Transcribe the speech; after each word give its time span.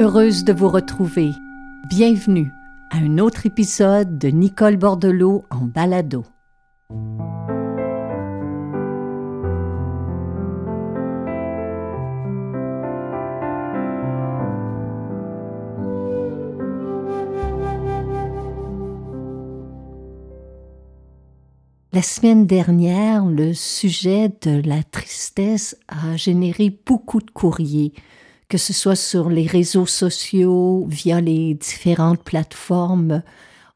Heureuse 0.00 0.44
de 0.44 0.54
vous 0.54 0.70
retrouver. 0.70 1.32
Bienvenue 1.90 2.50
à 2.90 2.96
un 2.96 3.18
autre 3.18 3.44
épisode 3.44 4.16
de 4.16 4.28
Nicole 4.28 4.78
Bordelot 4.78 5.44
en 5.50 5.66
balado. 5.66 6.24
La 21.92 22.00
semaine 22.00 22.46
dernière, 22.46 23.26
le 23.26 23.52
sujet 23.52 24.32
de 24.40 24.66
la 24.66 24.82
tristesse 24.82 25.76
a 25.88 26.16
généré 26.16 26.74
beaucoup 26.86 27.20
de 27.20 27.30
courriers, 27.30 27.92
que 28.50 28.58
ce 28.58 28.74
soit 28.74 28.96
sur 28.96 29.30
les 29.30 29.46
réseaux 29.46 29.86
sociaux, 29.86 30.84
via 30.88 31.20
les 31.20 31.54
différentes 31.54 32.22
plateformes. 32.22 33.22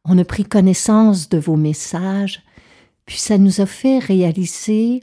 On 0.04 0.18
a 0.18 0.24
pris 0.24 0.44
connaissance 0.44 1.30
de 1.30 1.38
vos 1.38 1.56
messages, 1.56 2.42
puis 3.06 3.16
ça 3.16 3.38
nous 3.38 3.62
a 3.62 3.66
fait 3.66 4.00
réaliser, 4.00 5.00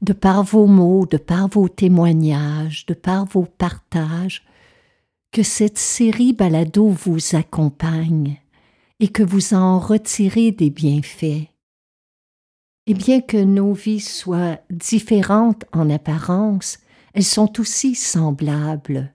de 0.00 0.12
par 0.12 0.42
vos 0.42 0.66
mots, 0.66 1.06
de 1.06 1.18
par 1.18 1.46
vos 1.46 1.68
témoignages, 1.68 2.86
de 2.86 2.94
par 2.94 3.26
vos 3.26 3.44
partages, 3.44 4.44
que 5.30 5.42
cette 5.42 5.78
série 5.78 6.32
balado 6.32 6.88
vous 6.88 7.36
accompagne 7.36 8.40
et 8.98 9.08
que 9.08 9.22
vous 9.22 9.54
en 9.54 9.78
retirez 9.78 10.50
des 10.50 10.70
bienfaits 10.70 11.52
et 12.86 12.94
bien 12.94 13.20
que 13.20 13.36
nos 13.36 13.72
vies 13.72 14.00
soient 14.00 14.58
différentes 14.70 15.64
en 15.72 15.88
apparence, 15.88 16.78
elles 17.14 17.24
sont 17.24 17.60
aussi 17.60 17.94
semblables. 17.94 19.12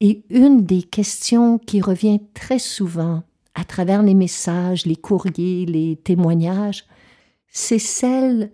Et 0.00 0.24
une 0.30 0.64
des 0.64 0.82
questions 0.82 1.58
qui 1.58 1.80
revient 1.80 2.20
très 2.34 2.58
souvent 2.58 3.22
à 3.54 3.64
travers 3.64 4.02
les 4.02 4.14
messages, 4.14 4.84
les 4.84 4.96
courriers, 4.96 5.64
les 5.64 5.96
témoignages, 5.96 6.84
c'est 7.48 7.78
celle 7.78 8.52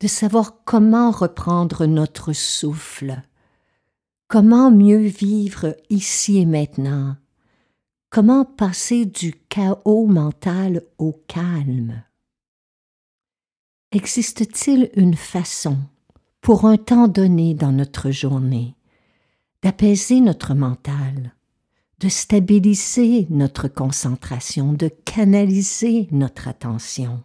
de 0.00 0.06
savoir 0.06 0.62
comment 0.64 1.10
reprendre 1.10 1.86
notre 1.86 2.32
souffle, 2.32 3.22
comment 4.28 4.70
mieux 4.70 5.06
vivre 5.06 5.76
ici 5.90 6.38
et 6.38 6.46
maintenant, 6.46 7.16
comment 8.10 8.44
passer 8.44 9.04
du 9.04 9.32
chaos 9.48 10.06
mental 10.06 10.82
au 10.98 11.12
calme? 11.26 12.04
Existe-t-il 13.90 14.90
une 14.94 15.16
façon, 15.16 15.78
pour 16.46 16.64
un 16.64 16.76
temps 16.76 17.08
donné 17.08 17.54
dans 17.54 17.72
notre 17.72 18.12
journée, 18.12 18.76
d'apaiser 19.64 20.20
notre 20.20 20.54
mental, 20.54 21.34
de 21.98 22.08
stabiliser 22.08 23.26
notre 23.30 23.66
concentration, 23.66 24.72
de 24.72 24.86
canaliser 24.86 26.06
notre 26.12 26.46
attention. 26.46 27.20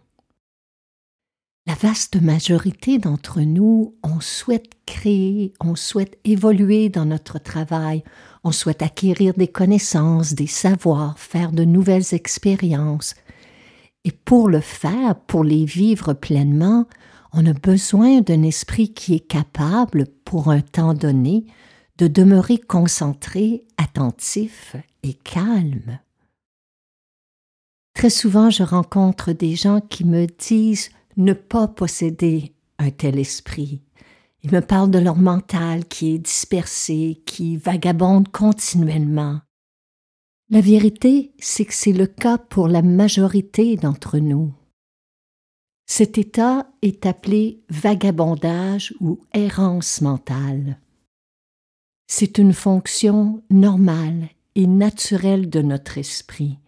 La 1.68 1.74
vaste 1.74 2.20
majorité 2.20 2.98
d'entre 2.98 3.42
nous, 3.42 3.94
on 4.02 4.18
souhaite 4.18 4.72
créer, 4.86 5.54
on 5.60 5.76
souhaite 5.76 6.18
évoluer 6.24 6.88
dans 6.88 7.06
notre 7.06 7.38
travail, 7.38 8.02
on 8.42 8.50
souhaite 8.50 8.82
acquérir 8.82 9.34
des 9.34 9.46
connaissances, 9.46 10.34
des 10.34 10.48
savoirs, 10.48 11.16
faire 11.16 11.52
de 11.52 11.62
nouvelles 11.62 12.12
expériences, 12.12 13.14
et 14.02 14.10
pour 14.10 14.48
le 14.48 14.60
faire, 14.60 15.14
pour 15.14 15.44
les 15.44 15.64
vivre 15.64 16.12
pleinement, 16.12 16.88
on 17.32 17.46
a 17.46 17.52
besoin 17.52 18.20
d'un 18.20 18.42
esprit 18.42 18.92
qui 18.92 19.14
est 19.14 19.26
capable, 19.26 20.06
pour 20.24 20.50
un 20.50 20.60
temps 20.60 20.94
donné, 20.94 21.46
de 21.98 22.06
demeurer 22.06 22.58
concentré, 22.58 23.64
attentif 23.76 24.76
et 25.02 25.14
calme. 25.14 25.98
Très 27.94 28.10
souvent, 28.10 28.50
je 28.50 28.62
rencontre 28.62 29.32
des 29.32 29.54
gens 29.54 29.80
qui 29.80 30.04
me 30.04 30.26
disent 30.26 30.90
ne 31.16 31.32
pas 31.32 31.68
posséder 31.68 32.54
un 32.78 32.90
tel 32.90 33.18
esprit. 33.18 33.82
Ils 34.42 34.50
me 34.50 34.60
parlent 34.60 34.90
de 34.90 34.98
leur 34.98 35.16
mental 35.16 35.84
qui 35.84 36.14
est 36.14 36.18
dispersé, 36.18 37.22
qui 37.26 37.56
vagabonde 37.56 38.28
continuellement. 38.28 39.40
La 40.50 40.60
vérité, 40.60 41.32
c'est 41.38 41.64
que 41.64 41.74
c'est 41.74 41.92
le 41.92 42.06
cas 42.06 42.38
pour 42.38 42.68
la 42.68 42.82
majorité 42.82 43.76
d'entre 43.76 44.18
nous. 44.18 44.52
Cet 45.94 46.16
état 46.16 46.64
est 46.80 47.04
appelé 47.04 47.60
vagabondage 47.68 48.94
ou 49.00 49.20
errance 49.34 50.00
mentale. 50.00 50.78
C'est 52.06 52.38
une 52.38 52.54
fonction 52.54 53.42
normale 53.50 54.30
et 54.54 54.66
naturelle 54.66 55.50
de 55.50 55.60
notre 55.60 55.98
esprit. 55.98 56.58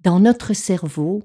Dans 0.00 0.18
notre 0.18 0.54
cerveau, 0.54 1.22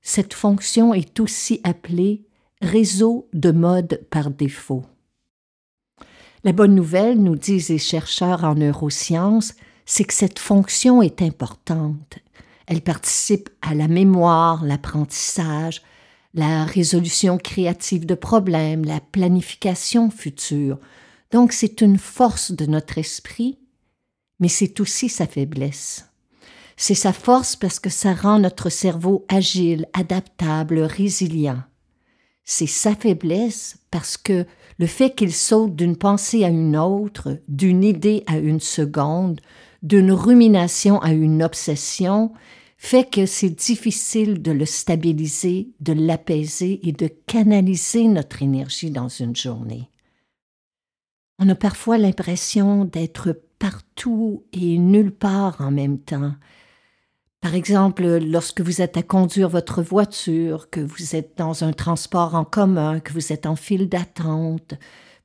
cette 0.00 0.32
fonction 0.32 0.94
est 0.94 1.18
aussi 1.18 1.60
appelée 1.64 2.24
réseau 2.62 3.28
de 3.32 3.50
mode 3.50 4.06
par 4.08 4.30
défaut. 4.30 4.84
La 6.44 6.52
bonne 6.52 6.76
nouvelle, 6.76 7.20
nous 7.20 7.34
disent 7.34 7.70
les 7.70 7.78
chercheurs 7.78 8.44
en 8.44 8.54
neurosciences, 8.54 9.54
c'est 9.86 10.04
que 10.04 10.14
cette 10.14 10.38
fonction 10.38 11.02
est 11.02 11.20
importante. 11.20 12.20
Elle 12.68 12.80
participe 12.80 13.50
à 13.60 13.74
la 13.74 13.88
mémoire, 13.88 14.64
l'apprentissage, 14.64 15.82
la 16.36 16.64
résolution 16.64 17.38
créative 17.38 18.04
de 18.04 18.14
problèmes, 18.14 18.84
la 18.84 19.00
planification 19.00 20.10
future. 20.10 20.78
Donc 21.32 21.52
c'est 21.52 21.80
une 21.80 21.98
force 21.98 22.52
de 22.52 22.66
notre 22.66 22.98
esprit, 22.98 23.58
mais 24.38 24.48
c'est 24.48 24.78
aussi 24.78 25.08
sa 25.08 25.26
faiblesse. 25.26 26.10
C'est 26.76 26.94
sa 26.94 27.14
force 27.14 27.56
parce 27.56 27.80
que 27.80 27.88
ça 27.88 28.12
rend 28.12 28.38
notre 28.38 28.68
cerveau 28.68 29.24
agile, 29.30 29.86
adaptable, 29.94 30.80
résilient. 30.80 31.62
C'est 32.44 32.66
sa 32.66 32.94
faiblesse 32.94 33.78
parce 33.90 34.18
que 34.18 34.44
le 34.78 34.86
fait 34.86 35.14
qu'il 35.14 35.32
saute 35.32 35.74
d'une 35.74 35.96
pensée 35.96 36.44
à 36.44 36.48
une 36.48 36.76
autre, 36.76 37.38
d'une 37.48 37.82
idée 37.82 38.24
à 38.26 38.36
une 38.36 38.60
seconde, 38.60 39.40
d'une 39.82 40.12
rumination 40.12 41.00
à 41.00 41.12
une 41.12 41.42
obsession 41.42 42.32
fait 42.76 43.08
que 43.10 43.26
c'est 43.26 43.50
difficile 43.50 44.42
de 44.42 44.52
le 44.52 44.66
stabiliser, 44.66 45.70
de 45.80 45.92
l'apaiser 45.92 46.86
et 46.86 46.92
de 46.92 47.08
canaliser 47.08 48.06
notre 48.08 48.42
énergie 48.42 48.90
dans 48.90 49.08
une 49.08 49.34
journée. 49.34 49.90
On 51.38 51.48
a 51.48 51.54
parfois 51.54 51.98
l'impression 51.98 52.84
d'être 52.84 53.38
partout 53.58 54.44
et 54.52 54.78
nulle 54.78 55.12
part 55.12 55.60
en 55.60 55.70
même 55.70 55.98
temps. 55.98 56.34
Par 57.40 57.54
exemple, 57.54 58.18
lorsque 58.18 58.60
vous 58.60 58.80
êtes 58.80 58.96
à 58.96 59.02
conduire 59.02 59.48
votre 59.48 59.82
voiture, 59.82 60.70
que 60.70 60.80
vous 60.80 61.14
êtes 61.14 61.36
dans 61.36 61.64
un 61.64 61.72
transport 61.72 62.34
en 62.34 62.44
commun, 62.44 63.00
que 63.00 63.12
vous 63.12 63.32
êtes 63.32 63.46
en 63.46 63.56
file 63.56 63.88
d'attente, 63.88 64.74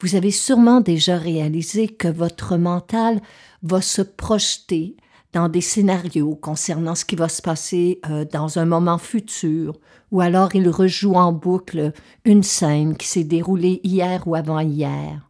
vous 0.01 0.15
avez 0.15 0.31
sûrement 0.31 0.81
déjà 0.81 1.17
réalisé 1.17 1.87
que 1.87 2.07
votre 2.07 2.57
mental 2.57 3.21
va 3.63 3.81
se 3.81 4.01
projeter 4.01 4.97
dans 5.33 5.49
des 5.49 5.61
scénarios 5.61 6.35
concernant 6.35 6.95
ce 6.95 7.05
qui 7.05 7.15
va 7.15 7.29
se 7.29 7.41
passer 7.41 7.99
euh, 8.09 8.25
dans 8.25 8.59
un 8.59 8.65
moment 8.65 8.97
futur, 8.97 9.79
ou 10.11 10.21
alors 10.21 10.55
il 10.55 10.69
rejoue 10.69 11.15
en 11.15 11.31
boucle 11.31 11.93
une 12.25 12.43
scène 12.43 12.97
qui 12.97 13.07
s'est 13.07 13.23
déroulée 13.23 13.79
hier 13.83 14.27
ou 14.27 14.35
avant-hier. 14.35 15.29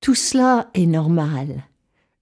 Tout 0.00 0.14
cela 0.14 0.70
est 0.74 0.86
normal. 0.86 1.64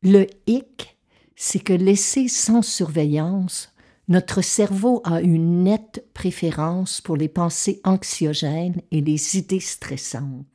Le 0.03 0.27
hic, 0.47 0.99
c'est 1.37 1.61
que 1.61 1.73
laissé 1.73 2.29
sans 2.29 2.63
surveillance, 2.63 3.73
notre 4.09 4.43
cerveau 4.43 5.01
a 5.05 5.21
une 5.21 5.63
nette 5.63 6.05
préférence 6.15 7.01
pour 7.01 7.17
les 7.17 7.29
pensées 7.29 7.81
anxiogènes 7.85 8.83
et 8.91 9.01
les 9.01 9.39
idées 9.39 9.61
stressantes. 9.61 10.47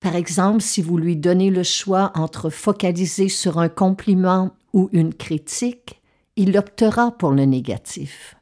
Par 0.00 0.16
exemple, 0.16 0.60
si 0.60 0.82
vous 0.82 0.98
lui 0.98 1.16
donnez 1.16 1.50
le 1.50 1.62
choix 1.62 2.10
entre 2.14 2.50
focaliser 2.50 3.28
sur 3.28 3.58
un 3.58 3.68
compliment 3.68 4.50
ou 4.74 4.90
une 4.92 5.14
critique, 5.14 6.02
il 6.36 6.58
optera 6.58 7.12
pour 7.12 7.30
le 7.30 7.46
négatif. 7.46 8.36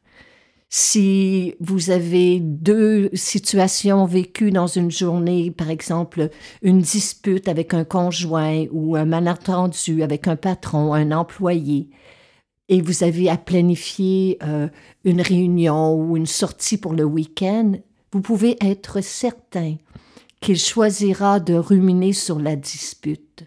Si 0.71 1.55
vous 1.61 1.91
avez 1.91 2.41
deux 2.41 3.11
situations 3.13 4.07
vécues 4.07 4.51
dans 4.51 4.67
une 4.67 4.91
journée, 4.91 5.51
par 5.51 5.69
exemple 5.69 6.31
une 6.63 6.81
dispute 6.81 7.47
avec 7.47 7.75
un 7.75 7.85
conjoint 7.85 8.65
ou 8.73 8.97
un 8.97 9.05
malentendu 9.05 10.03
avec 10.03 10.27
un 10.27 10.37
patron, 10.37 10.95
un 10.95 11.13
employé, 11.13 11.91
et 12.71 12.81
vous 12.81 13.05
avez 13.05 13.29
à 13.29 13.37
planifier 13.37 14.39
euh, 14.43 14.69
une 15.05 15.21
réunion 15.21 15.95
ou 15.95 16.17
une 16.17 16.25
sortie 16.25 16.79
pour 16.79 16.95
le 16.95 17.05
week-end, 17.05 17.73
vous 18.11 18.23
pouvez 18.23 18.57
être 18.65 19.03
certain 19.03 19.77
qu'il 20.41 20.59
choisira 20.59 21.39
de 21.39 21.53
ruminer 21.53 22.15
sur 22.15 22.39
la 22.39 22.57
dispute. 22.57 23.45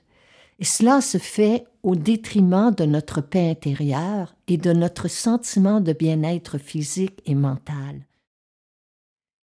Et 0.59 0.63
cela 0.63 1.01
se 1.01 1.17
fait 1.17 1.65
au 1.85 1.95
détriment 1.95 2.73
de 2.75 2.83
notre 2.83 3.21
paix 3.21 3.51
intérieure 3.51 4.35
et 4.47 4.57
de 4.57 4.73
notre 4.73 5.07
sentiment 5.07 5.81
de 5.81 5.93
bien-être 5.93 6.57
physique 6.57 7.21
et 7.27 7.35
mental. 7.35 8.07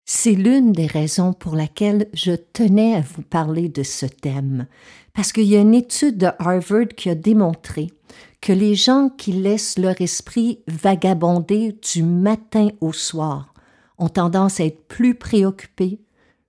C'est 0.05 0.33
l'une 0.33 0.71
des 0.71 0.88
raisons 0.88 1.33
pour 1.33 1.55
laquelle 1.55 2.07
je 2.15 2.31
tenais 2.31 2.95
à 2.95 3.01
vous 3.01 3.21
parler 3.21 3.69
de 3.69 3.83
ce 3.83 4.07
thème, 4.07 4.65
parce 5.13 5.31
qu'il 5.31 5.43
y 5.43 5.55
a 5.55 5.59
une 5.59 5.75
étude 5.75 6.17
de 6.17 6.29
Harvard 6.39 6.88
qui 6.97 7.11
a 7.11 7.15
démontré 7.15 7.93
que 8.41 8.51
les 8.51 8.73
gens 8.73 9.09
qui 9.15 9.33
laissent 9.33 9.77
leur 9.77 10.01
esprit 10.01 10.63
vagabonder 10.67 11.77
du 11.93 12.01
matin 12.01 12.69
au 12.81 12.91
soir 12.91 13.53
ont 13.99 14.09
tendance 14.09 14.59
à 14.59 14.65
être 14.65 14.88
plus 14.88 15.13
préoccupés, 15.13 15.99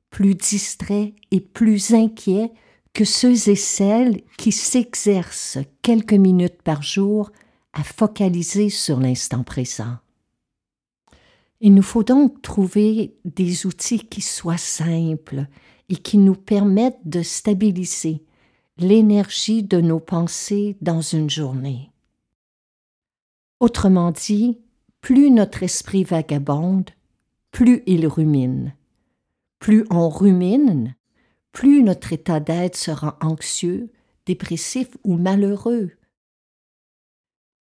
plus 0.09 0.35
distraits 0.37 1.13
et 1.31 1.41
plus 1.41 1.93
inquiets 1.93 2.51
que 2.93 3.05
ceux 3.05 3.49
et 3.49 3.57
celles 3.57 4.23
qui 4.37 4.53
s'exercent 4.53 5.59
quelques 5.83 6.13
minutes 6.13 6.63
par 6.63 6.83
jour 6.83 7.31
à 7.73 7.83
focaliser 7.83 8.69
sur 8.69 9.01
l'instant 9.01 9.45
présent. 9.45 9.97
Il 11.61 11.75
nous 11.75 11.83
faut 11.83 12.03
donc 12.03 12.43
trouver 12.43 13.15
des 13.25 13.67
outils 13.67 14.07
qui 14.07 14.21
soient 14.21 14.57
simples 14.57 15.47
et 15.89 15.97
qui 15.97 16.19
nous 16.19 16.35
permettent 16.35 17.01
de 17.05 17.23
stabiliser 17.23 18.25
l'énergie 18.79 19.63
de 19.63 19.81
nos 19.81 20.01
pensées 20.01 20.77
dans 20.81 21.01
une 21.01 21.31
journée. 21.31 21.93
Autrement 23.61 24.11
dit, 24.11 24.59
plus 25.01 25.31
notre 25.31 25.63
esprit 25.63 26.03
vagabonde, 26.03 26.91
plus 27.53 27.83
il 27.87 28.07
rumine. 28.07 28.75
Plus 29.61 29.85
on 29.91 30.09
rumine, 30.09 30.97
plus 31.53 31.83
notre 31.83 32.13
état 32.13 32.41
d'être 32.41 32.77
sera 32.77 33.19
anxieux, 33.21 33.93
dépressif 34.27 34.89
ou 35.05 35.17
malheureux. 35.17 35.91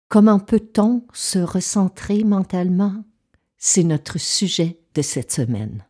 Comment 0.08 0.40
peut-on 0.40 1.06
se 1.12 1.38
recentrer 1.38 2.24
mentalement? 2.24 3.04
C'est 3.58 3.84
notre 3.84 4.18
sujet 4.18 4.80
de 4.94 5.02
cette 5.02 5.32
semaine. 5.32 5.84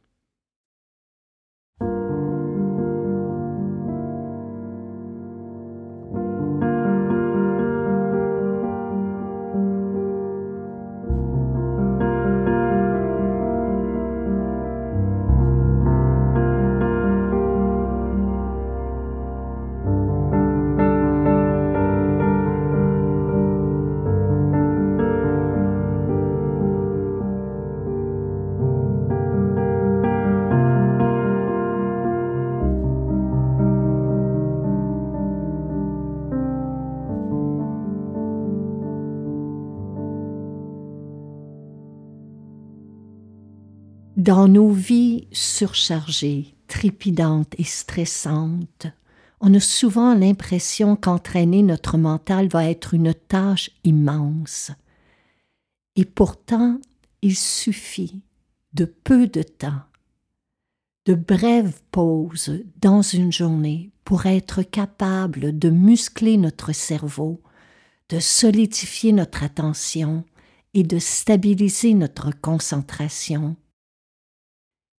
Dans 44.30 44.46
nos 44.46 44.70
vies 44.70 45.26
surchargées, 45.32 46.54
trépidantes 46.68 47.52
et 47.58 47.64
stressantes, 47.64 48.86
on 49.40 49.52
a 49.54 49.58
souvent 49.58 50.14
l'impression 50.14 50.94
qu'entraîner 50.94 51.64
notre 51.64 51.98
mental 51.98 52.46
va 52.46 52.70
être 52.70 52.94
une 52.94 53.12
tâche 53.12 53.72
immense. 53.82 54.70
Et 55.96 56.04
pourtant, 56.04 56.78
il 57.22 57.34
suffit 57.34 58.22
de 58.72 58.84
peu 58.84 59.26
de 59.26 59.42
temps, 59.42 59.82
de 61.06 61.14
brèves 61.14 61.80
pauses 61.90 62.62
dans 62.80 63.02
une 63.02 63.32
journée 63.32 63.90
pour 64.04 64.26
être 64.26 64.62
capable 64.62 65.58
de 65.58 65.70
muscler 65.70 66.36
notre 66.36 66.72
cerveau, 66.72 67.42
de 68.10 68.20
solidifier 68.20 69.10
notre 69.10 69.42
attention 69.42 70.22
et 70.72 70.84
de 70.84 71.00
stabiliser 71.00 71.94
notre 71.94 72.30
concentration 72.40 73.56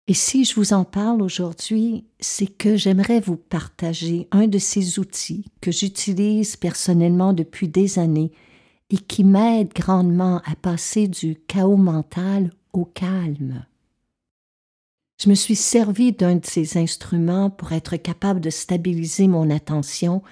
et 0.08 0.14
si 0.14 0.46
je 0.46 0.56
vous 0.56 0.74
en 0.74 0.84
parle 0.84 1.22
aujourd'hui, 1.22 2.06
c'est 2.20 2.48
que 2.48 2.76
j'aimerais 2.76 3.20
vous 3.20 3.38
partager 3.38 4.28
un 4.32 4.48
de 4.48 4.58
ces 4.58 5.00
outils 5.00 5.46
que 5.62 5.72
j'utilise 5.72 6.58
personnellement 6.58 7.34
depuis 7.34 7.68
des 7.68 8.00
années 8.00 8.32
et 8.90 8.98
qui 8.98 9.24
m'aide 9.24 9.74
grandement 9.74 10.42
à 10.46 10.56
passer 10.56 11.08
du 11.08 11.36
chaos 11.48 11.78
mental 11.78 12.52
au 12.74 12.84
calme. 12.86 13.66
Je 15.24 15.30
me 15.30 15.36
suis 15.36 15.56
servi 15.56 16.12
d'un 16.12 16.38
de 16.38 16.46
ces 16.46 16.78
instruments 16.78 17.52
pour 17.52 17.72
être 17.72 17.96
capable 17.96 18.42
de 18.42 18.50
stabiliser 18.50 19.28
mon 19.28 19.52
attention 19.52 20.24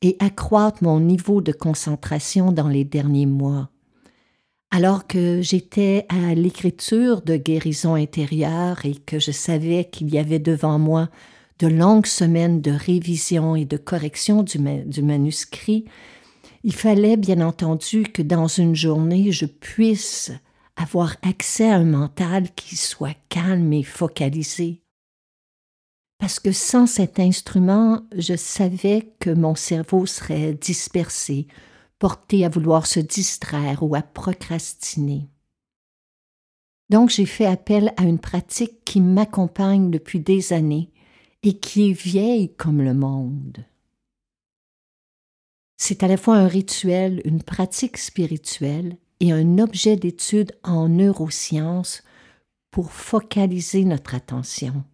et 0.00 0.16
accroître 0.20 0.82
mon 0.82 1.00
niveau 1.00 1.42
de 1.42 1.52
concentration 1.52 2.50
dans 2.50 2.68
les 2.68 2.84
derniers 2.84 3.26
mois. 3.26 3.68
Alors 4.70 5.06
que 5.06 5.40
j'étais 5.40 6.04
à 6.10 6.34
l'écriture 6.34 7.22
de 7.22 7.36
guérison 7.36 7.94
intérieure 7.94 8.84
et 8.84 8.94
que 8.94 9.18
je 9.18 9.30
savais 9.30 9.86
qu'il 9.90 10.10
y 10.10 10.18
avait 10.18 10.38
devant 10.38 10.78
moi 10.78 11.08
de 11.58 11.66
longues 11.66 12.06
semaines 12.06 12.60
de 12.60 12.70
révision 12.70 13.56
et 13.56 13.64
de 13.64 13.76
correction 13.76 14.42
du, 14.42 15.02
manuscrit, 15.02 15.86
il 16.64 16.74
fallait 16.74 17.16
bien 17.16 17.40
entendu 17.40 18.04
que 18.04 18.22
dans 18.22 18.46
une 18.46 18.76
journée 18.76 19.32
je 19.32 19.46
puisse 19.46 20.30
avoir 20.76 21.16
accès 21.22 21.68
à 21.68 21.76
un 21.76 21.84
mental 21.84 22.52
qui 22.54 22.76
soit 22.76 23.16
calme 23.28 23.72
et 23.72 23.82
focalisé. 23.82 24.82
Parce 26.18 26.40
que 26.40 26.52
sans 26.52 26.86
cet 26.86 27.20
instrument, 27.20 28.02
je 28.16 28.36
savais 28.36 29.12
que 29.20 29.30
mon 29.30 29.54
cerveau 29.54 30.04
serait 30.04 30.52
dispersé, 30.52 31.46
porté 31.98 32.44
à 32.44 32.48
vouloir 32.48 32.86
se 32.86 33.00
distraire 33.00 33.82
ou 33.82 33.94
à 33.94 34.02
procrastiner. 34.02 35.28
Donc 36.90 37.10
j'ai 37.10 37.26
fait 37.26 37.46
appel 37.46 37.92
à 37.96 38.04
une 38.04 38.18
pratique 38.18 38.84
qui 38.84 39.00
m'accompagne 39.00 39.90
depuis 39.90 40.20
des 40.20 40.52
années 40.52 40.90
et 41.42 41.58
qui 41.58 41.90
est 41.90 41.92
vieille 41.92 42.54
comme 42.54 42.82
le 42.82 42.94
monde. 42.94 43.64
C'est 45.76 46.02
à 46.02 46.08
la 46.08 46.16
fois 46.16 46.36
un 46.36 46.48
rituel, 46.48 47.22
une 47.24 47.42
pratique 47.42 47.98
spirituelle 47.98 48.96
et 49.20 49.32
un 49.32 49.58
objet 49.58 49.96
d'étude 49.96 50.52
en 50.64 50.88
neurosciences 50.88 52.02
pour 52.70 52.90
focaliser 52.90 53.84
notre 53.84 54.14
attention. 54.14 54.84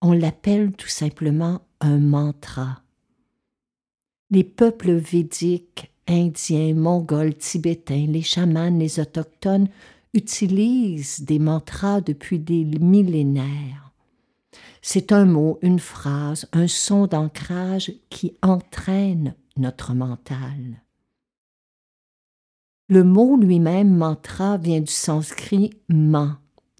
On 0.00 0.12
l'appelle 0.12 0.72
tout 0.72 0.88
simplement 0.88 1.60
un 1.80 1.98
mantra. 1.98 2.82
Les 4.30 4.44
peuples 4.44 4.92
védiques 4.92 5.91
Indiens, 6.08 6.74
Mongols, 6.74 7.34
Tibétains, 7.34 8.06
les 8.08 8.22
chamans, 8.22 8.76
les 8.76 9.00
autochtones 9.00 9.68
utilisent 10.14 11.22
des 11.22 11.38
mantras 11.38 12.00
depuis 12.00 12.38
des 12.38 12.64
millénaires. 12.64 13.92
C'est 14.82 15.12
un 15.12 15.24
mot, 15.24 15.58
une 15.62 15.78
phrase, 15.78 16.48
un 16.52 16.66
son 16.66 17.06
d'ancrage 17.06 17.92
qui 18.10 18.36
entraîne 18.42 19.34
notre 19.56 19.94
mental. 19.94 20.82
Le 22.88 23.04
mot 23.04 23.36
lui-même 23.36 23.96
mantra 23.96 24.58
vient 24.58 24.80
du 24.80 24.92
sanskrit 24.92 25.70
man, 25.88 26.36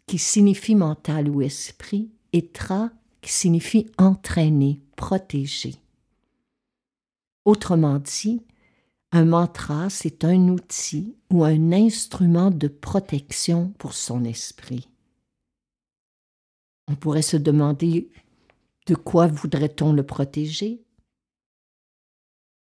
qui 0.07 0.19
signifie 0.19 0.75
mental 0.75 1.31
ou 1.31 1.43
esprit, 1.43 2.11
et 2.33 2.49
tra, 2.49 2.91
qui 3.21 3.33
signifie 3.33 3.87
entraîner, 3.99 4.81
protéger. 4.97 5.77
Autrement 7.45 7.99
dit, 7.99 8.43
un 9.13 9.27
mantra, 9.27 9.91
c'est 9.91 10.25
un 10.25 10.49
outil 10.49 11.15
ou 11.31 11.45
un 11.45 11.73
instrument 11.73 12.51
de 12.51 12.67
protection 12.67 13.73
pour 13.79 13.93
son 13.93 14.25
esprit. 14.25 14.89
On 16.89 16.97
pourrait 16.97 17.23
se 17.23 17.37
demander 17.37 18.11
de 18.87 18.95
quoi 18.95 19.27
voudrait-on 19.27 19.93
le 19.93 20.05
protéger? 20.05 20.83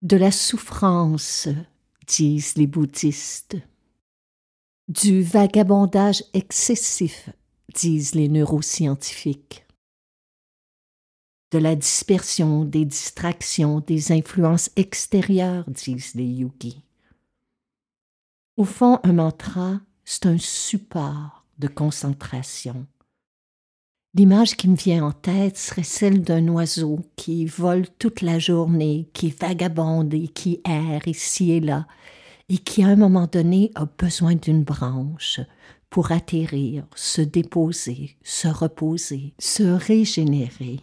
De 0.02 0.16
la 0.16 0.30
souffrance, 0.30 1.48
disent 2.06 2.56
les 2.56 2.68
bouddhistes. 2.68 3.56
Du 4.88 5.22
vagabondage 5.22 6.22
excessif, 6.32 7.28
disent 7.74 8.14
les 8.14 8.28
neuroscientifiques 8.28 9.65
de 11.52 11.58
la 11.58 11.76
dispersion, 11.76 12.64
des 12.64 12.84
distractions, 12.84 13.80
des 13.80 14.12
influences 14.12 14.70
extérieures, 14.76 15.64
disent 15.68 16.14
les 16.14 16.26
yogis. 16.26 16.82
Au 18.56 18.64
fond, 18.64 18.98
un 19.04 19.12
mantra, 19.12 19.80
c'est 20.04 20.26
un 20.26 20.38
support 20.38 21.44
de 21.58 21.68
concentration. 21.68 22.86
L'image 24.14 24.56
qui 24.56 24.68
me 24.68 24.76
vient 24.76 25.04
en 25.04 25.12
tête 25.12 25.58
serait 25.58 25.82
celle 25.82 26.22
d'un 26.22 26.48
oiseau 26.48 27.00
qui 27.16 27.44
vole 27.44 27.86
toute 27.98 28.22
la 28.22 28.38
journée, 28.38 29.10
qui 29.12 29.28
vagabonde 29.28 30.14
et 30.14 30.28
qui 30.28 30.62
erre 30.64 31.06
ici 31.06 31.52
et 31.52 31.60
là, 31.60 31.86
et 32.48 32.56
qui 32.56 32.82
à 32.82 32.88
un 32.88 32.96
moment 32.96 33.26
donné 33.26 33.72
a 33.74 33.84
besoin 33.84 34.34
d'une 34.34 34.64
branche 34.64 35.40
pour 35.90 36.12
atterrir, 36.12 36.86
se 36.94 37.20
déposer, 37.20 38.16
se 38.22 38.48
reposer, 38.48 39.34
se 39.38 39.64
régénérer. 39.64 40.80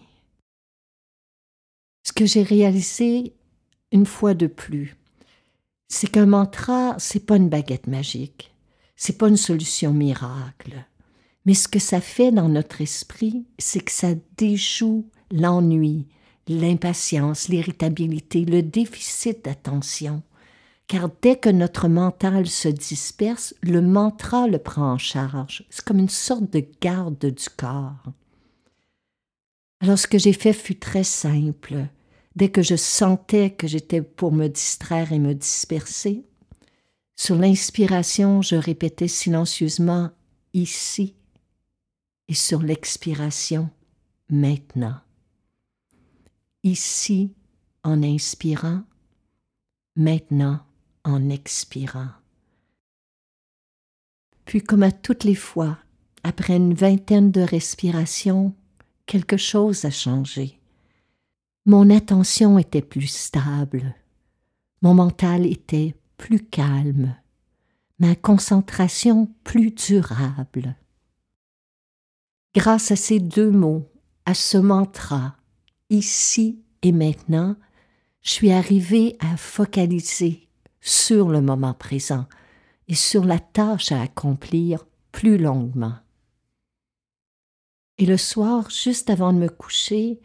Ce 2.04 2.12
que 2.12 2.26
j'ai 2.26 2.44
réalisé 2.44 3.34
une 3.92 4.06
fois 4.06 4.34
de 4.34 4.48
plus, 4.48 4.98
c'est 5.88 6.08
qu'un 6.08 6.26
mantra, 6.26 6.96
c'est 6.98 7.26
pas 7.26 7.38
une 7.38 7.50
baguette 7.50 7.88
magique, 7.88 8.54
c'est 8.96 9.18
pas 9.18 9.30
une 9.30 9.38
solution 9.38 9.94
miracle. 9.94 10.86
Mais 11.46 11.54
ce 11.54 11.68
que 11.68 11.80
ça 11.80 12.02
fait 12.02 12.32
dans 12.32 12.50
notre 12.50 12.82
esprit, 12.82 13.46
c'est 13.58 13.82
que 13.82 13.92
ça 13.92 14.10
déjoue 14.38 15.06
l'ennui, 15.32 16.08
l'impatience, 16.48 17.48
l'irritabilité, 17.48 18.46
le 18.46 18.62
déficit 18.62 19.46
d'attention. 19.46 20.24
Car 20.88 21.10
dès 21.22 21.38
que 21.38 21.50
notre 21.50 21.88
mental 21.88 22.48
se 22.48 22.68
disperse, 22.68 23.56
le 23.62 23.82
mantra 23.82 24.48
le 24.48 24.58
prend 24.58 24.92
en 24.92 24.98
charge. 24.98 25.66
C'est 25.70 25.86
comme 25.86 26.00
une 26.00 26.10
sorte 26.10 26.52
de 26.52 26.66
garde 26.82 27.18
du 27.26 27.50
corps. 27.56 28.04
Alors 29.84 30.00
ce 30.00 30.08
que 30.08 30.18
j'ai 30.18 30.32
fait 30.32 30.54
fut 30.54 30.80
très 30.80 31.04
simple. 31.04 31.90
Dès 32.38 32.48
que 32.50 32.62
je 32.62 32.78
sentais 32.78 33.52
que 33.52 33.68
j'étais 33.68 34.02
pour 34.02 34.32
me 34.32 34.48
distraire 34.48 35.12
et 35.12 35.20
me 35.20 35.36
disperser, 35.36 36.24
sur 37.18 37.36
l'inspiration, 37.36 38.42
je 38.42 38.56
répétais 38.56 39.10
silencieusement 39.10 40.12
ici 40.54 41.16
et 42.30 42.34
sur 42.34 42.62
l'expiration 42.62 43.70
maintenant. 44.30 44.96
Ici 46.64 47.34
en 47.84 48.04
inspirant, 48.04 48.84
maintenant 49.98 50.62
en 51.04 51.30
expirant. 51.30 52.08
Puis 54.46 54.62
comme 54.62 54.84
à 54.84 54.94
toutes 54.94 55.26
les 55.26 55.36
fois, 55.36 55.78
après 56.24 56.56
une 56.56 56.74
vingtaine 56.74 57.32
de 57.32 57.42
respirations, 57.42 58.56
quelque 59.06 59.38
chose 59.38 59.86
a 59.86 59.92
changé. 59.92 60.60
Mon 61.66 61.90
attention 61.90 62.60
était 62.60 62.82
plus 62.82 63.08
stable, 63.08 63.96
mon 64.82 64.94
mental 64.94 65.46
était 65.46 65.96
plus 66.18 66.40
calme, 66.40 67.16
ma 68.00 68.16
concentration 68.16 69.30
plus 69.44 69.72
durable. 69.72 70.76
Grâce 72.54 72.92
à 72.92 72.96
ces 72.96 73.20
deux 73.20 73.50
mots, 73.50 73.90
à 74.26 74.34
ce 74.34 74.58
mantra, 74.58 75.36
ici 75.90 76.60
et 76.82 76.92
maintenant, 76.92 77.56
je 78.22 78.32
suis 78.32 78.52
arrivée 78.52 79.18
à 79.20 79.38
focaliser 79.38 80.48
sur 80.82 81.30
le 81.30 81.42
moment 81.42 81.74
présent 81.74 82.26
et 82.88 82.96
sur 82.96 83.24
la 83.24 83.40
tâche 83.40 83.92
à 83.92 84.02
accomplir 84.02 84.86
plus 85.12 85.38
longuement. 85.38 85.96
Et 88.04 88.06
le 88.06 88.18
soir, 88.18 88.70
juste 88.70 89.10
avant 89.10 89.32
de 89.32 89.38
me 89.38 89.48
coucher, 89.48 90.20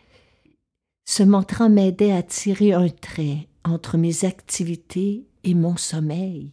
ce 1.08 1.22
mantra 1.22 1.68
m'aidait 1.68 2.10
à 2.10 2.24
tirer 2.24 2.72
un 2.72 2.88
trait 2.88 3.46
entre 3.62 3.96
mes 3.96 4.24
activités 4.24 5.28
et 5.44 5.54
mon 5.54 5.76
sommeil. 5.76 6.50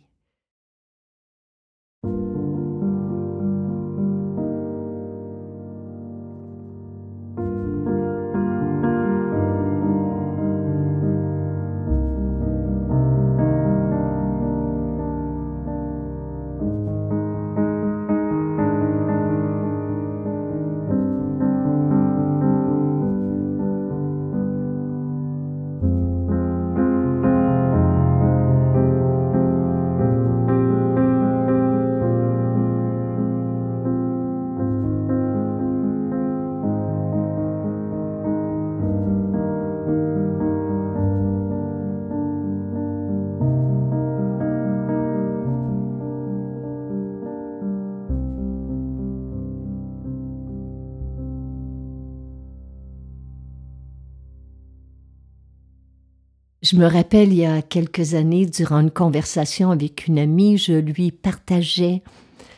Je 56.66 56.78
me 56.78 56.88
rappelle 56.88 57.32
il 57.32 57.38
y 57.38 57.46
a 57.46 57.62
quelques 57.62 58.16
années, 58.16 58.48
durant 58.48 58.80
une 58.80 58.90
conversation 58.90 59.70
avec 59.70 60.08
une 60.08 60.18
amie, 60.18 60.58
je 60.58 60.74
lui 60.74 61.12
partageais 61.12 62.02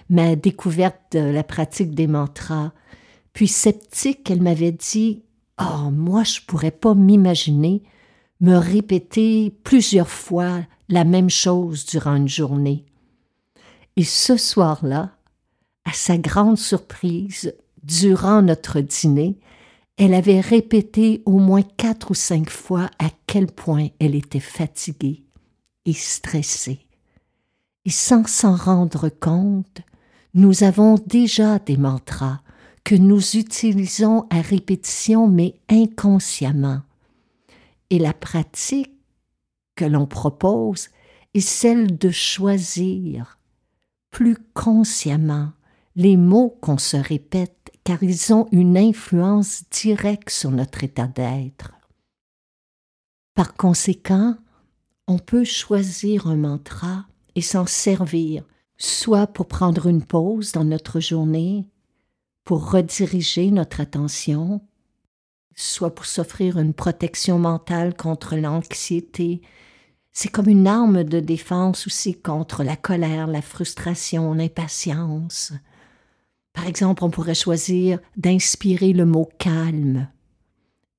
ma 0.10 0.38
découverte 0.38 0.98
de 1.12 1.20
la 1.20 1.44
pratique 1.44 1.94
des 1.94 2.08
mantras. 2.08 2.72
Puis 3.34 3.50
sceptique, 3.50 4.32
elle 4.32 4.42
m'avait 4.42 4.72
dit 4.72 5.24
Oh, 5.60 5.92
moi, 5.92 6.24
je 6.24 6.40
pourrais 6.48 6.72
pas 6.72 6.96
m'imaginer 6.96 7.84
me 8.40 8.56
répéter 8.56 9.54
plusieurs 9.66 10.08
fois 10.08 10.62
la 10.88 11.04
même 11.04 11.30
chose 11.30 11.86
durant 11.86 12.16
une 12.16 12.30
journée. 12.30 12.86
Et 13.98 14.06
ce 14.06 14.38
soir-là, 14.38 15.18
à 15.84 15.92
sa 15.92 16.18
grande 16.18 16.58
surprise, 16.58 17.54
durant 17.84 18.42
notre 18.42 18.80
dîner, 18.80 19.38
elle 19.98 20.14
avait 20.14 20.40
répété 20.40 21.24
au 21.26 21.40
moins 21.40 21.64
quatre 21.64 22.12
ou 22.12 22.14
cinq 22.14 22.50
fois 22.50 22.90
à 23.00 23.10
quel 23.26 23.48
point 23.48 23.88
elle 24.00 24.16
était 24.16 24.40
fatiguée 24.40 25.24
et 25.86 25.94
stressée. 25.94 26.86
Et 27.86 27.90
sans 27.90 28.28
s'en 28.28 28.56
rendre 28.56 29.10
compte, 29.10 29.82
nous 30.34 30.64
avons 30.64 30.96
déjà 31.08 31.58
des 31.58 31.78
mantras 31.78 32.42
que 32.84 32.96
nous 32.96 33.36
utilisons 33.36 34.28
à 34.30 34.40
répétition 34.42 35.28
mais 35.28 35.56
inconsciemment. 35.68 36.82
Et 37.90 37.98
la 37.98 38.14
pratique 38.14 38.92
que 39.76 39.86
l'on 39.86 40.06
propose 40.06 40.90
est 41.34 41.40
celle 41.40 41.98
de 41.98 42.12
choisir 42.12 43.40
plus 44.12 44.38
consciemment 44.54 45.52
les 45.98 46.16
mots 46.16 46.56
qu'on 46.62 46.78
se 46.78 46.96
répète 46.96 47.72
car 47.84 48.04
ils 48.04 48.32
ont 48.32 48.48
une 48.52 48.78
influence 48.78 49.64
directe 49.72 50.30
sur 50.30 50.52
notre 50.52 50.84
état 50.84 51.08
d'être. 51.08 51.72
Par 53.34 53.56
conséquent, 53.56 54.36
on 55.08 55.18
peut 55.18 55.44
choisir 55.44 56.28
un 56.28 56.36
mantra 56.36 57.08
et 57.34 57.42
s'en 57.42 57.66
servir, 57.66 58.44
soit 58.78 59.26
pour 59.26 59.48
prendre 59.48 59.88
une 59.88 60.04
pause 60.04 60.52
dans 60.52 60.66
notre 60.66 61.00
journée, 61.00 61.66
pour 62.44 62.72
rediriger 62.72 63.50
notre 63.50 63.82
attention, 63.82 64.62
soit 65.56 65.96
pour 65.96 66.06
s'offrir 66.06 66.60
une 66.60 66.76
protection 66.76 67.40
mentale 67.40 67.96
contre 67.96 68.36
l'anxiété. 68.36 69.42
C'est 70.12 70.30
comme 70.30 70.50
une 70.50 70.68
arme 70.68 71.04
de 71.04 71.20
défense 71.20 71.88
aussi 71.88 72.22
contre 72.22 72.64
la 72.64 72.76
colère, 72.76 73.26
la 73.26 73.42
frustration, 73.42 74.36
l'impatience. 74.36 75.54
Par 76.58 76.66
exemple, 76.66 77.04
on 77.04 77.12
pourrait 77.12 77.36
choisir 77.36 78.00
d'inspirer 78.16 78.92
le 78.92 79.06
mot 79.06 79.30
calme 79.38 80.08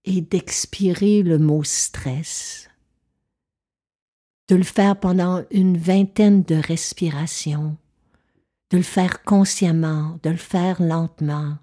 et 0.04 0.20
d'expirer 0.20 1.24
le 1.24 1.36
mot 1.36 1.64
stress. 1.64 2.68
De 4.46 4.54
le 4.54 4.62
faire 4.62 5.00
pendant 5.00 5.42
une 5.50 5.76
vingtaine 5.76 6.44
de 6.44 6.54
respirations, 6.54 7.76
de 8.70 8.76
le 8.76 8.84
faire 8.84 9.24
consciemment, 9.24 10.20
de 10.22 10.30
le 10.30 10.36
faire 10.36 10.80
lentement. 10.80 11.58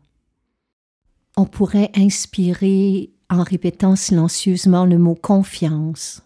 On 1.38 1.46
pourrait 1.46 1.92
inspirer 1.96 3.12
en 3.30 3.44
répétant 3.44 3.96
silencieusement 3.96 4.84
le 4.84 4.98
mot 4.98 5.16
confiance 5.16 6.22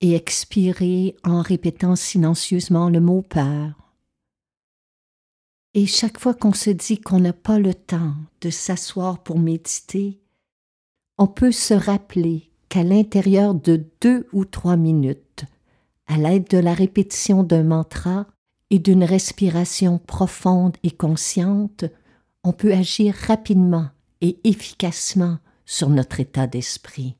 et 0.00 0.14
expirer 0.14 1.16
en 1.22 1.42
répétant 1.42 1.96
silencieusement 1.96 2.88
le 2.88 3.00
mot 3.00 3.20
peur. 3.20 3.81
Et 5.74 5.86
chaque 5.86 6.20
fois 6.20 6.34
qu'on 6.34 6.52
se 6.52 6.70
dit 6.70 7.00
qu'on 7.00 7.20
n'a 7.20 7.32
pas 7.32 7.58
le 7.58 7.72
temps 7.72 8.14
de 8.42 8.50
s'asseoir 8.50 9.22
pour 9.22 9.38
méditer, 9.38 10.20
on 11.16 11.26
peut 11.26 11.52
se 11.52 11.72
rappeler 11.72 12.50
qu'à 12.68 12.82
l'intérieur 12.82 13.54
de 13.54 13.84
deux 14.00 14.26
ou 14.32 14.44
trois 14.44 14.76
minutes, 14.76 15.44
à 16.06 16.18
l'aide 16.18 16.48
de 16.48 16.58
la 16.58 16.74
répétition 16.74 17.42
d'un 17.42 17.62
mantra 17.62 18.26
et 18.68 18.78
d'une 18.78 19.04
respiration 19.04 19.98
profonde 19.98 20.76
et 20.82 20.90
consciente, 20.90 21.84
on 22.44 22.52
peut 22.52 22.72
agir 22.72 23.14
rapidement 23.14 23.88
et 24.20 24.38
efficacement 24.44 25.38
sur 25.64 25.88
notre 25.88 26.20
état 26.20 26.46
d'esprit. 26.46 27.16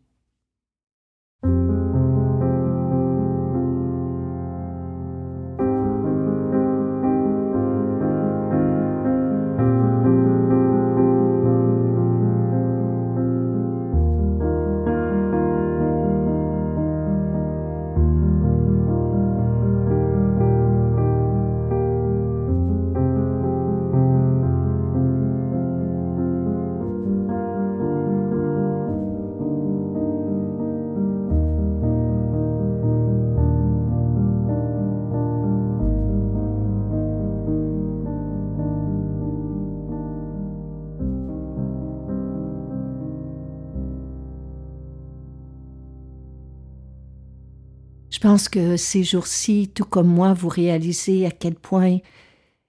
Pense 48.23 48.49
que 48.49 48.76
ces 48.76 49.02
jours-ci, 49.02 49.73
tout 49.75 49.85
comme 49.85 50.07
moi, 50.07 50.33
vous 50.33 50.49
réalisez 50.49 51.26
à 51.26 51.33
quel 51.33 51.57
point 51.57 51.99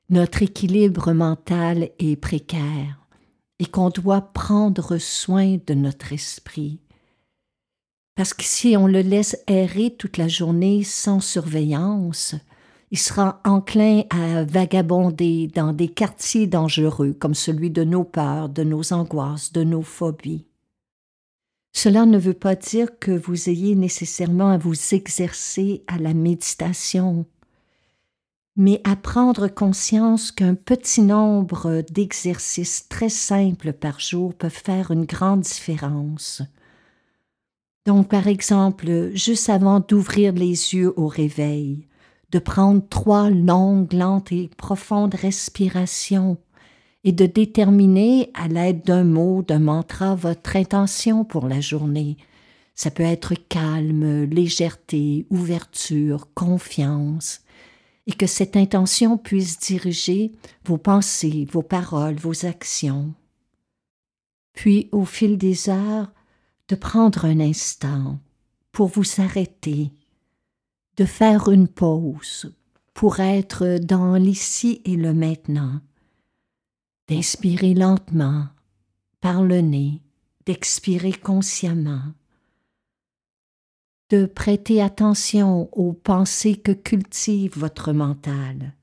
notre 0.10 0.42
équilibre 0.42 1.14
mental 1.14 1.92
est 2.00 2.16
précaire 2.16 3.00
et 3.60 3.68
qu'on 3.68 3.90
doit 3.90 4.34
prendre 4.34 4.98
soin 4.98 5.58
de 5.68 5.76
notre 5.76 6.12
esprit. 6.12 6.80
Parce 8.16 8.34
que 8.34 8.44
si 8.44 8.76
on 8.76 8.88
le 8.88 9.02
laisse 9.02 9.38
errer 9.46 9.92
toute 9.96 10.18
la 10.18 10.28
journée 10.28 10.84
sans 10.84 11.20
surveillance, 11.20 12.34
il 12.90 12.98
sera 12.98 13.40
enclin 13.46 14.06
à 14.10 14.44
vagabonder 14.46 15.52
dans 15.54 15.72
des 15.72 15.88
quartiers 15.88 16.48
dangereux 16.48 17.14
comme 17.14 17.36
celui 17.36 17.70
de 17.70 17.84
nos 17.84 18.04
peurs, 18.04 18.50
de 18.50 18.64
nos 18.64 18.92
angoisses, 18.92 19.54
de 19.54 19.64
nos 19.64 19.84
phobies. 19.84 20.48
Cela 21.74 22.06
ne 22.06 22.20
veut 22.20 22.36
pas 22.36 22.56
dire 22.56 22.88
que 23.00 23.12
vous 23.12 23.50
ayez 23.50 23.76
nécessairement 23.76 24.52
à 24.52 24.58
vous 24.58 24.94
exercer 24.94 25.84
à 25.88 25.98
la 25.98 26.14
méditation, 26.14 27.26
mais 28.56 28.80
à 28.84 28.96
prendre 28.96 29.48
conscience 29.48 30.32
qu'un 30.32 30.54
petit 30.54 31.02
nombre 31.02 31.84
d'exercices 31.90 32.88
très 32.88 33.10
simples 33.10 33.74
par 33.74 34.00
jour 34.00 34.36
peuvent 34.36 34.52
faire 34.52 34.92
une 34.92 35.06
grande 35.06 35.42
différence. 35.42 36.44
Donc, 37.86 38.08
par 38.08 38.28
exemple, 38.28 39.10
juste 39.16 39.50
avant 39.50 39.80
d'ouvrir 39.80 40.32
les 40.34 40.76
yeux 40.76 40.94
au 40.96 41.08
réveil, 41.08 41.88
de 42.32 42.40
prendre 42.40 42.88
trois 42.88 43.32
longues, 43.32 43.92
lentes 43.92 44.32
et 44.32 44.50
profondes 44.58 45.16
respirations 45.16 46.38
et 47.04 47.12
de 47.12 47.26
déterminer 47.26 48.32
à 48.34 48.48
l'aide 48.48 48.84
d'un 48.84 49.04
mot, 49.04 49.44
d'un 49.44 49.60
mantra, 49.60 50.16
votre 50.16 50.56
intention 50.56 51.26
pour 51.26 51.48
la 51.48 51.60
journée. 51.60 52.18
Ça 52.76 52.92
peut 52.92 53.04
être 53.04 53.34
calme, 53.50 54.24
légèreté, 54.24 55.26
ouverture, 55.30 56.30
confiance, 56.34 57.42
et 58.08 58.14
que 58.14 58.28
cette 58.28 58.58
intention 58.58 59.18
puisse 59.18 59.60
diriger 59.60 60.32
vos 60.66 60.78
pensées, 60.78 61.48
vos 61.52 61.62
paroles, 61.62 62.16
vos 62.16 62.46
actions. 62.46 63.14
Puis, 64.54 64.90
au 64.92 65.06
fil 65.06 65.38
des 65.38 65.70
heures, 65.70 66.12
de 66.70 66.76
prendre 66.76 67.26
un 67.26 67.40
instant 67.40 68.20
pour 68.72 68.88
vous 68.88 69.22
arrêter, 69.22 69.92
de 70.98 71.06
faire 71.06 71.50
une 71.50 71.68
pause 71.68 72.54
pour 72.94 73.20
être 73.20 73.80
dans 73.80 74.16
l'ici 74.16 74.82
et 74.86 74.96
le 74.96 75.14
maintenant 75.14 75.82
d'inspirer 77.08 77.74
lentement 77.74 78.48
par 79.22 79.44
le 79.44 79.62
nez, 79.62 80.02
d'expirer 80.46 81.14
consciemment, 81.14 82.14
de 84.10 84.26
prêter 84.26 84.82
attention 84.82 85.70
aux 85.72 85.94
pensées 85.94 86.58
que 86.58 86.72
cultive 86.72 87.58
votre 87.58 87.94
mental. 87.94 88.74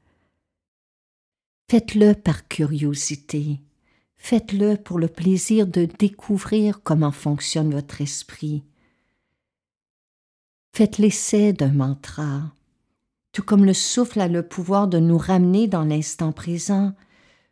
Faites-le 1.71 2.15
par 2.15 2.49
curiosité, 2.49 3.61
faites-le 4.17 4.77
pour 4.77 4.99
le 4.99 5.09
plaisir 5.09 5.67
de 5.67 5.85
découvrir 5.85 6.83
comment 6.83 7.13
fonctionne 7.13 7.73
votre 7.73 8.01
esprit. 8.01 8.65
Faites 10.75 10.99
l'essai 10.99 11.53
d'un 11.53 11.73
mantra, 11.73 12.53
tout 13.33 13.43
comme 13.43 13.65
le 13.65 13.75
souffle 13.75 14.21
a 14.21 14.29
le 14.29 14.43
pouvoir 14.43 14.89
de 14.89 14.99
nous 14.99 15.19
ramener 15.19 15.69
dans 15.69 15.85
l'instant 15.85 16.33
présent, 16.33 16.93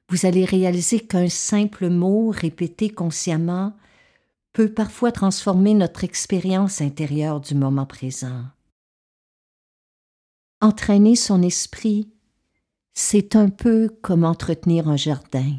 vous 0.09 0.27
allez 0.27 0.45
réaliser 0.45 1.01
qu'un 1.01 1.29
simple 1.29 1.89
mot 1.89 2.31
répété 2.31 2.89
consciemment 2.89 3.75
peut 4.53 4.73
parfois 4.73 5.13
transformer 5.13 5.75
notre 5.75 6.05
expérience 6.05 6.81
intérieure 6.81 7.41
du 7.41 7.55
moment 7.55 7.87
présent. 7.87 8.45
Entraîner 10.61 11.15
son 11.15 11.43
esprit, 11.43 12.11
c'est 12.95 13.37
un 13.37 13.49
peu 13.49 13.91
comme 14.03 14.25
entretenir 14.25 14.89
un 14.89 14.97
jardin. 14.97 15.53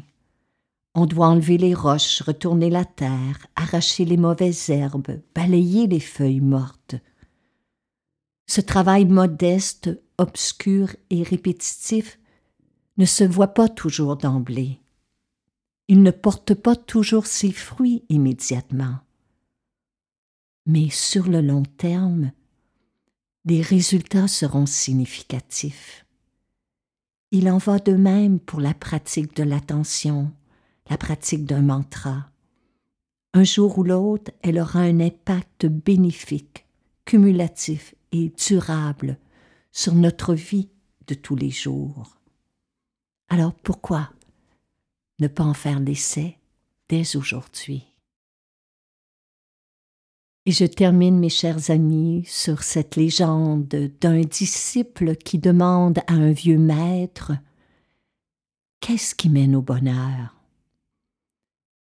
On 0.94 1.06
doit 1.06 1.28
enlever 1.28 1.56
les 1.56 1.72
roches, 1.72 2.20
retourner 2.20 2.68
la 2.68 2.84
terre, 2.84 3.46
arracher 3.56 4.04
les 4.04 4.16
mauvaises 4.16 4.68
herbes, 4.68 5.22
balayer 5.34 5.86
les 5.86 6.00
feuilles 6.00 6.40
mortes. 6.40 6.96
Ce 8.46 8.60
travail 8.60 9.04
modeste, 9.06 9.90
obscur 10.18 10.94
et 11.08 11.22
répétitif 11.22 12.19
ne 13.00 13.06
se 13.06 13.24
voit 13.24 13.54
pas 13.54 13.70
toujours 13.70 14.18
d'emblée. 14.18 14.78
Il 15.88 16.02
ne 16.02 16.10
porte 16.10 16.52
pas 16.52 16.76
toujours 16.76 17.24
ses 17.24 17.50
fruits 17.50 18.04
immédiatement. 18.10 18.98
Mais 20.66 20.90
sur 20.90 21.26
le 21.26 21.40
long 21.40 21.62
terme, 21.62 22.30
les 23.46 23.62
résultats 23.62 24.28
seront 24.28 24.66
significatifs. 24.66 26.04
Il 27.30 27.50
en 27.50 27.56
va 27.56 27.78
de 27.78 27.94
même 27.94 28.38
pour 28.38 28.60
la 28.60 28.74
pratique 28.74 29.34
de 29.34 29.44
l'attention, 29.44 30.30
la 30.90 30.98
pratique 30.98 31.46
d'un 31.46 31.62
mantra. 31.62 32.28
Un 33.32 33.44
jour 33.44 33.78
ou 33.78 33.82
l'autre, 33.82 34.30
elle 34.42 34.58
aura 34.58 34.80
un 34.80 35.00
impact 35.00 35.64
bénéfique, 35.64 36.66
cumulatif 37.06 37.94
et 38.12 38.28
durable 38.28 39.18
sur 39.72 39.94
notre 39.94 40.34
vie 40.34 40.68
de 41.06 41.14
tous 41.14 41.34
les 41.34 41.50
jours. 41.50 42.19
Alors 43.30 43.54
pourquoi 43.54 44.10
ne 45.20 45.28
pas 45.28 45.44
en 45.44 45.54
faire 45.54 45.78
l'essai 45.78 46.36
dès 46.88 47.16
aujourd'hui? 47.16 47.86
Et 50.46 50.52
je 50.52 50.64
termine, 50.64 51.18
mes 51.18 51.28
chers 51.28 51.70
amis, 51.70 52.24
sur 52.26 52.64
cette 52.64 52.96
légende 52.96 53.68
d'un 54.00 54.22
disciple 54.22 55.14
qui 55.14 55.38
demande 55.38 55.98
à 56.08 56.14
un 56.14 56.32
vieux 56.32 56.58
maître 56.58 57.32
Qu'est-ce 58.80 59.14
qui 59.14 59.28
mène 59.28 59.54
au 59.54 59.62
bonheur 59.62 60.34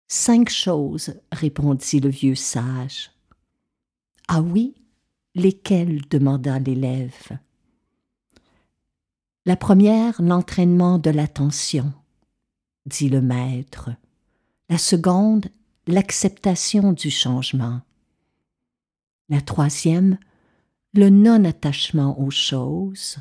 Cinq 0.07 0.51
choses, 0.51 1.15
répondit 1.33 2.01
le 2.01 2.11
vieux 2.11 2.35
sage. 2.35 3.11
Ah 4.29 4.43
oui, 4.43 4.75
lesquelles? 5.35 6.03
demanda 6.09 6.59
l'élève. 6.59 7.39
La 9.45 9.57
première, 9.57 10.23
l'entraînement 10.23 10.99
de 10.99 11.11
l'attention, 11.11 11.93
dit 12.87 13.09
le 13.09 13.21
maître. 13.21 13.91
La 14.69 14.79
seconde, 14.79 15.49
l'acceptation 15.89 16.93
du 16.93 17.11
changement. 17.11 17.81
La 19.29 19.41
troisième, 19.41 20.19
le 20.95 21.11
non-attachement 21.11 22.21
aux 22.21 22.31
choses. 22.31 23.19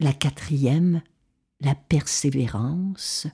La 0.00 0.12
quatrième, 0.12 1.02
la 1.60 1.76
persévérance. 1.76 3.28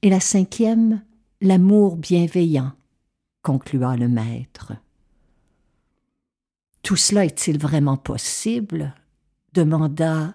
Et 0.00 0.08
la 0.08 0.20
cinquième, 0.20 1.02
l'amour 1.42 1.96
bienveillant, 1.96 2.72
conclua 3.42 3.96
le 3.96 4.08
maître. 4.08 4.72
Tout 6.82 6.96
cela 6.96 7.26
est-il 7.26 7.58
vraiment 7.58 7.96
possible? 7.98 8.94
demanda 9.52 10.34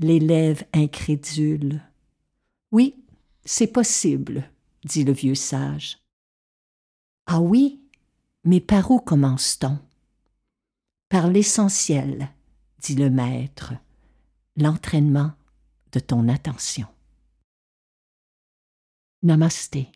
l'élève 0.00 0.64
incrédule. 0.72 1.82
Oui, 2.72 2.96
c'est 3.44 3.66
possible, 3.66 4.50
dit 4.84 5.04
le 5.04 5.12
vieux 5.12 5.34
sage. 5.34 5.98
Ah 7.26 7.40
oui, 7.40 7.80
mais 8.44 8.60
par 8.60 8.90
où 8.90 8.98
commence-t-on? 8.98 9.78
Par 11.10 11.28
l'essentiel, 11.28 12.30
dit 12.78 12.94
le 12.94 13.10
maître, 13.10 13.74
l'entraînement 14.56 15.32
de 15.92 16.00
ton 16.00 16.28
attention. 16.28 16.86
Namasté. 19.22 19.92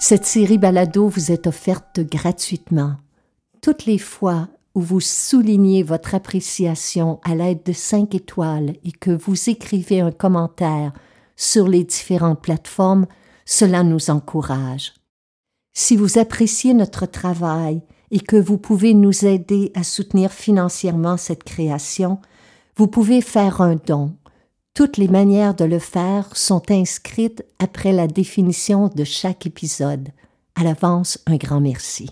Cette 0.00 0.24
série 0.24 0.56
balado 0.56 1.08
vous 1.08 1.30
est 1.30 1.46
offerte 1.46 2.00
gratuitement 2.00 2.96
toutes 3.60 3.86
les 3.86 3.98
fois 3.98 4.48
où 4.74 4.80
vous 4.80 5.00
soulignez 5.00 5.82
votre 5.82 6.14
appréciation 6.14 7.20
à 7.24 7.34
l'aide 7.34 7.62
de 7.64 7.72
cinq 7.72 8.14
étoiles 8.14 8.74
et 8.84 8.92
que 8.92 9.10
vous 9.10 9.50
écrivez 9.50 10.00
un 10.00 10.12
commentaire 10.12 10.92
sur 11.36 11.68
les 11.68 11.84
différentes 11.84 12.40
plateformes, 12.40 13.06
cela 13.44 13.82
nous 13.82 14.10
encourage. 14.10 14.94
Si 15.72 15.96
vous 15.96 16.18
appréciez 16.18 16.74
notre 16.74 17.06
travail 17.06 17.82
et 18.10 18.20
que 18.20 18.36
vous 18.36 18.58
pouvez 18.58 18.94
nous 18.94 19.24
aider 19.24 19.72
à 19.74 19.82
soutenir 19.82 20.32
financièrement 20.32 21.16
cette 21.16 21.44
création, 21.44 22.20
vous 22.76 22.86
pouvez 22.86 23.20
faire 23.20 23.60
un 23.60 23.76
don. 23.76 24.16
Toutes 24.74 24.96
les 24.96 25.08
manières 25.08 25.54
de 25.54 25.64
le 25.64 25.78
faire 25.78 26.36
sont 26.36 26.70
inscrites 26.70 27.44
après 27.58 27.92
la 27.92 28.06
définition 28.06 28.88
de 28.88 29.04
chaque 29.04 29.46
épisode. 29.46 30.08
À 30.54 30.64
l'avance, 30.64 31.18
un 31.26 31.36
grand 31.36 31.60
merci. 31.60 32.10